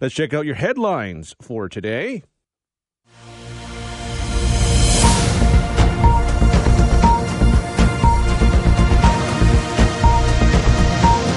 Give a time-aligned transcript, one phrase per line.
[0.00, 2.24] Let's check out your headlines for today.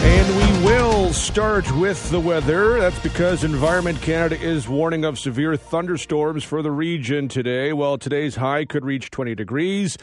[0.04, 2.80] And we will start with the weather.
[2.80, 7.74] That's because Environment Canada is warning of severe thunderstorms for the region today.
[7.74, 9.98] Well, today's high could reach 20 degrees.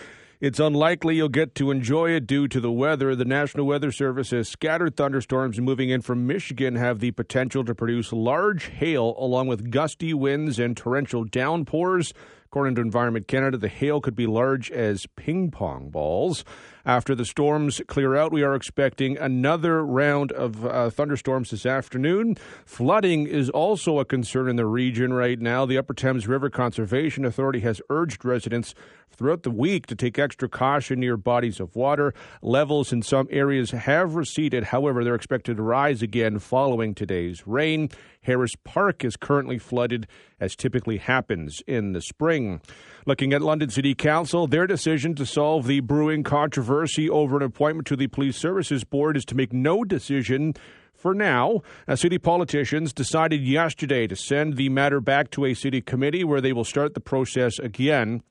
[0.44, 3.16] It's unlikely you'll get to enjoy it due to the weather.
[3.16, 7.74] The National Weather Service says scattered thunderstorms moving in from Michigan have the potential to
[7.74, 12.12] produce large hail along with gusty winds and torrential downpours.
[12.54, 16.44] According to Environment Canada, the hail could be large as ping pong balls.
[16.86, 22.36] After the storms clear out, we are expecting another round of uh, thunderstorms this afternoon.
[22.64, 25.66] Flooding is also a concern in the region right now.
[25.66, 28.72] The Upper Thames River Conservation Authority has urged residents
[29.10, 32.14] throughout the week to take extra caution near bodies of water.
[32.42, 34.64] Levels in some areas have receded.
[34.64, 37.88] However, they're expected to rise again following today's rain.
[38.22, 40.06] Harris Park is currently flooded,
[40.44, 42.60] as typically happens in the spring.
[43.06, 47.86] Looking at London City Council, their decision to solve the brewing controversy over an appointment
[47.88, 50.54] to the Police Services Board is to make no decision
[50.94, 51.60] for now,
[51.96, 56.54] city politicians decided yesterday to send the matter back to a city committee where they
[56.54, 58.22] will start the process again.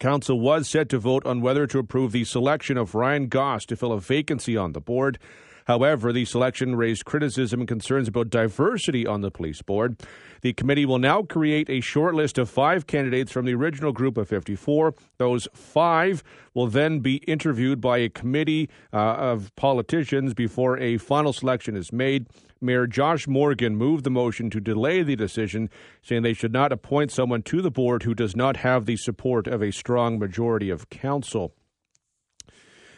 [0.00, 3.76] Council was set to vote on whether to approve the selection of Ryan Gauss to
[3.76, 5.18] fill a vacancy on the board.
[5.66, 9.96] However, the selection raised criticism and concerns about diversity on the police board.
[10.42, 14.16] The committee will now create a short list of five candidates from the original group
[14.16, 14.94] of 54.
[15.18, 16.22] Those five
[16.54, 21.92] will then be interviewed by a committee uh, of politicians before a final selection is
[21.92, 22.26] made.
[22.60, 25.68] Mayor Josh Morgan moved the motion to delay the decision,
[26.00, 29.48] saying they should not appoint someone to the board who does not have the support
[29.48, 31.55] of a strong majority of council.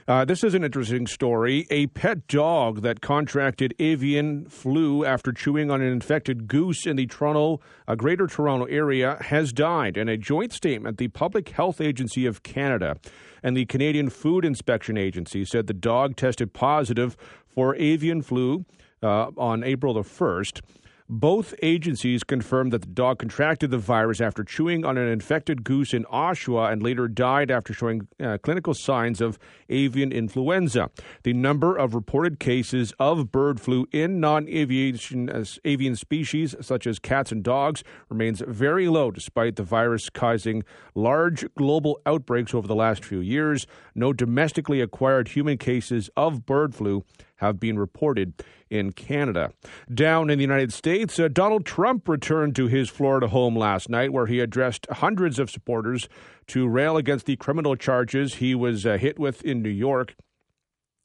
[0.09, 1.67] Uh, this is an interesting story.
[1.69, 7.07] A pet dog that contracted avian flu after chewing on an infected goose in the
[7.07, 9.99] Toronto, uh, Greater Toronto area has died.
[9.99, 12.97] In a joint statement, the Public Health Agency of Canada
[13.43, 17.15] and the Canadian Food Inspection Agency said the dog tested positive
[17.47, 18.65] for avian flu
[19.03, 20.63] uh, on April the 1st.
[21.11, 25.95] Both agencies confirmed that the dog contracted the virus after chewing on an infected goose
[25.95, 29.39] in Oshawa and later died after showing uh, clinical signs of
[29.71, 30.91] avian influenza.
[31.23, 36.99] The number of reported cases of bird flu in non-aviation uh, avian species such as
[36.99, 40.63] cats and dogs remains very low despite the virus causing
[40.95, 43.67] large global outbreaks over the last few years.
[43.95, 47.03] No domestically acquired human cases of bird flu
[47.39, 48.35] have been reported
[48.71, 49.53] in Canada.
[49.93, 54.13] Down in the United States, uh, Donald Trump returned to his Florida home last night
[54.13, 56.09] where he addressed hundreds of supporters
[56.49, 60.15] to rail against the criminal charges he was uh, hit with in New York.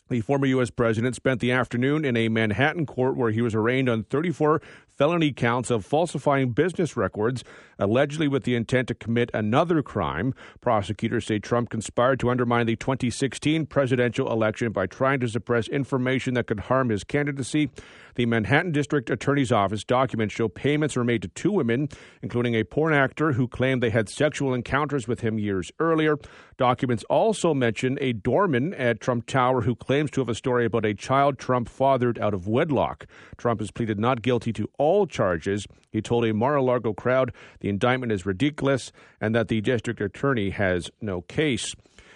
[0.09, 0.69] The former U.S.
[0.69, 4.61] president spent the afternoon in a Manhattan court where he was arraigned on 34
[4.97, 7.43] felony counts of falsifying business records,
[7.79, 10.33] allegedly with the intent to commit another crime.
[10.61, 16.33] Prosecutors say Trump conspired to undermine the 2016 presidential election by trying to suppress information
[16.35, 17.69] that could harm his candidacy.
[18.15, 21.89] The Manhattan District Attorney's Office documents show payments were made to two women,
[22.21, 26.17] including a porn actor who claimed they had sexual encounters with him years earlier.
[26.57, 30.83] Documents also mention a doorman at Trump Tower who claims to have a story about
[30.83, 33.05] a child Trump fathered out of wedlock.
[33.37, 35.65] Trump has pleaded not guilty to all charges.
[35.91, 37.31] He told a Mar a Lago crowd
[37.61, 38.91] the indictment is ridiculous
[39.21, 41.73] and that the district attorney has no case.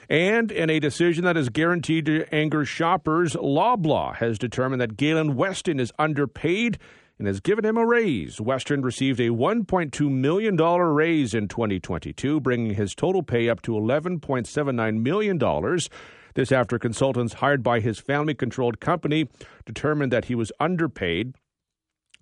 [0.09, 5.37] And in a decision that is guaranteed to anger shoppers, Loblaw has determined that Galen
[5.37, 6.77] Weston is underpaid
[7.17, 8.41] and has given him a raise.
[8.41, 15.01] Weston received a $1.2 million raise in 2022, bringing his total pay up to $11.79
[15.01, 15.39] million.
[16.37, 19.27] This after consultants hired by his family controlled company
[19.65, 21.33] determined that he was underpaid.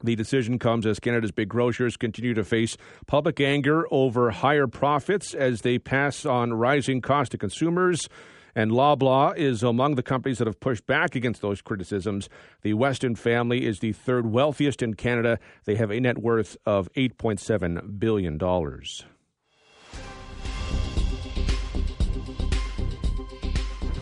[0.01, 2.77] The decision comes as Canada's big grocers continue to face
[3.07, 8.07] public anger over higher profits as they pass on rising costs to consumers.
[8.55, 12.29] And Loblaw is among the companies that have pushed back against those criticisms.
[12.61, 15.39] The Weston family is the third wealthiest in Canada.
[15.65, 18.39] They have a net worth of $8.7 billion.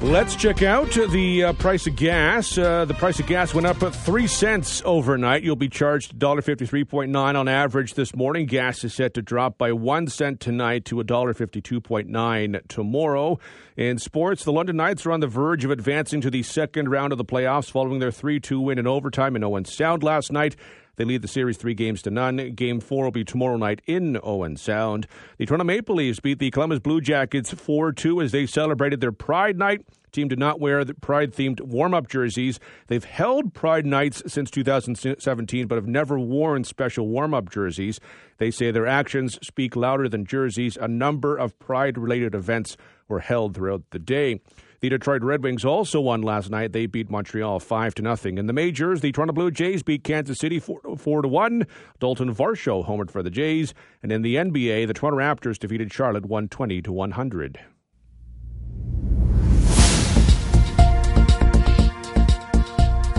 [0.04, 2.58] Let's check out the uh, price of gas.
[2.58, 5.44] Uh, the price of gas went up at three cents overnight.
[5.44, 8.46] You'll be charged $1.53.9 on average this morning.
[8.46, 13.40] Gas is set to drop by one cent tonight to $1.52.9 tomorrow.
[13.78, 17.14] In sports, the London Knights are on the verge of advancing to the second round
[17.14, 20.58] of the playoffs following their 3 2 win in overtime in Owen Sound last night.
[20.96, 22.38] They lead the series three games to none.
[22.54, 25.08] Game four will be tomorrow night in Owen Sound.
[25.38, 29.12] The Toronto Maple Leafs beat the Columbus Blue Jackets 4 2 as they celebrated their
[29.12, 29.82] Pride Night.
[30.12, 32.60] Team did not wear the Pride themed warm up jerseys.
[32.86, 38.00] They've held Pride nights since 2017, but have never worn special warm up jerseys.
[38.38, 40.78] They say their actions speak louder than jerseys.
[40.78, 44.42] A number of Pride related events were held throughout the day.
[44.84, 46.74] The Detroit Red Wings also won last night.
[46.74, 48.38] They beat Montreal five to nothing.
[48.38, 51.66] In the majors, the Toronto Blue Jays beat Kansas City four, four to one.
[52.02, 56.26] Dalton Varsho homered for the Jays, and in the NBA, the Toronto Raptors defeated Charlotte
[56.26, 57.62] one twenty to one hundred.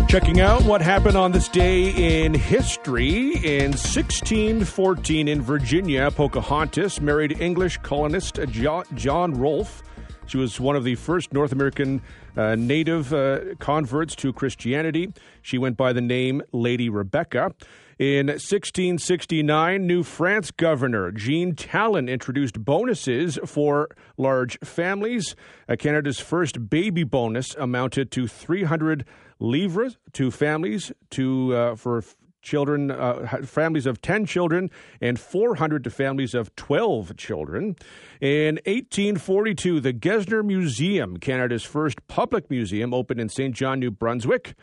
[0.07, 3.37] Checking out what happened on this day in history.
[3.43, 9.83] In 1614 in Virginia, Pocahontas married English colonist John Rolfe.
[10.27, 12.03] She was one of the first North American
[12.37, 15.13] uh, native uh, converts to Christianity.
[15.43, 17.55] She went by the name Lady Rebecca.
[17.99, 25.37] In 1669, New France governor Jean Talon introduced bonuses for large families.
[25.69, 29.05] Uh, Canada's first baby bonus amounted to 300
[29.39, 32.03] livres to families to uh, for
[32.45, 34.71] children, uh, families of 10 children,
[35.01, 37.75] and 400 to families of 12 children.
[38.21, 44.55] In 1842, the Gesner Museum, Canada's first public museum, opened in Saint John, New Brunswick.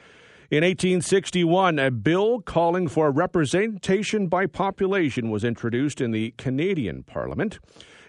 [0.52, 7.60] In 1861, a bill calling for representation by population was introduced in the Canadian Parliament.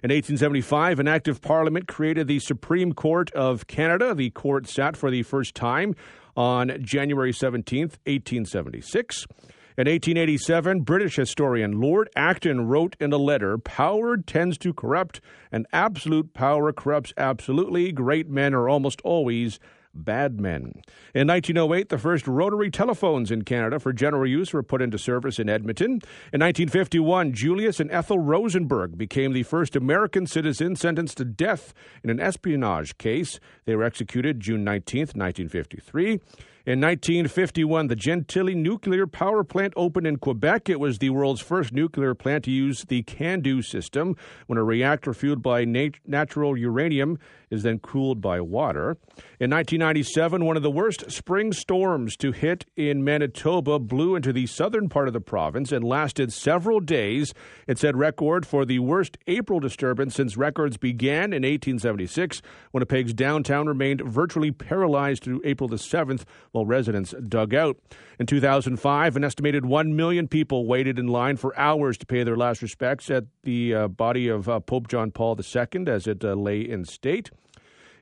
[0.02, 4.12] In 1875, an act of Parliament created the Supreme Court of Canada.
[4.12, 5.94] The court sat for the first time
[6.36, 9.26] on January 17, 1876.
[9.74, 15.66] In 1887, British historian Lord Acton wrote in a letter Power tends to corrupt, and
[15.72, 17.90] absolute power corrupts absolutely.
[17.90, 19.58] Great men are almost always
[19.94, 20.82] bad men.
[21.14, 25.38] In 1908, the first rotary telephones in Canada for general use were put into service
[25.38, 26.00] in Edmonton.
[26.32, 31.72] In 1951, Julius and Ethel Rosenberg became the first American citizen sentenced to death
[32.04, 33.40] in an espionage case.
[33.64, 36.20] They were executed June 19, 1953.
[36.64, 40.68] In 1951, the Gentilly nuclear power plant opened in Quebec.
[40.68, 44.14] It was the world's first nuclear plant to use the CANDU system
[44.46, 47.18] when a reactor fueled by nat- natural uranium
[47.50, 48.96] is then cooled by water.
[49.40, 54.46] In 1997, one of the worst spring storms to hit in Manitoba blew into the
[54.46, 57.34] southern part of the province and lasted several days.
[57.66, 62.40] It set record for the worst April disturbance since records began in 1876.
[62.72, 66.22] Winnipeg's downtown remained virtually paralyzed through April the 7th
[66.52, 67.76] while residents dug out.
[68.18, 72.36] In 2005, an estimated 1 million people waited in line for hours to pay their
[72.36, 76.34] last respects at the uh, body of uh, Pope John Paul II as it uh,
[76.34, 77.30] lay in state.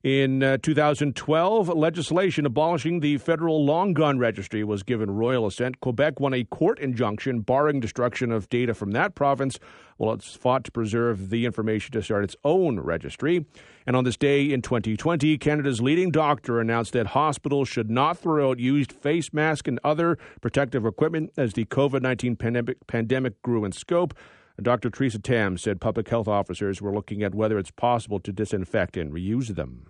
[0.02, 5.79] In uh, 2012, legislation abolishing the federal long gun registry was given royal assent.
[5.82, 9.58] Quebec won a court injunction barring destruction of data from that province
[9.99, 13.44] while it's fought to preserve the information to start its own registry.
[13.87, 18.52] And on this day in 2020, Canada's leading doctor announced that hospitals should not throw
[18.52, 23.67] out used face masks and other protective equipment as the COVID 19 pandemic, pandemic grew
[23.67, 24.14] in scope.
[24.62, 24.90] Dr.
[24.90, 29.12] Theresa Tam said public health officers were looking at whether it's possible to disinfect and
[29.12, 29.86] reuse them.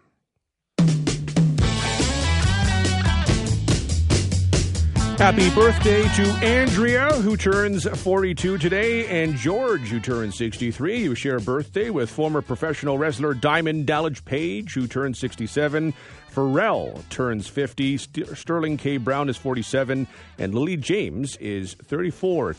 [5.20, 10.98] Happy birthday to Andrea, who turns 42 today, and George, who turns 63.
[10.98, 15.92] You share a birthday with former professional wrestler Diamond Dallas Page, who turns 67.
[16.34, 17.98] Pharrell turns 50.
[17.98, 18.96] Sterling K.
[18.96, 20.06] Brown is 47.
[20.38, 22.54] And Lily James is 34.